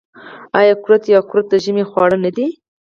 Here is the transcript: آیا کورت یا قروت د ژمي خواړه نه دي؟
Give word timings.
آیا 0.59 0.73
کورت 0.83 1.03
یا 1.13 1.19
قروت 1.29 1.45
د 1.49 1.55
ژمي 1.63 1.83
خواړه 1.89 2.17
نه 2.25 2.31
دي؟ 2.35 2.47